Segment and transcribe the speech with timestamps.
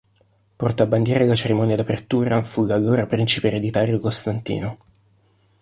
[0.55, 4.77] Portabandiera alla cerimonia di apertura fu l'allora principe ereditario Costantino.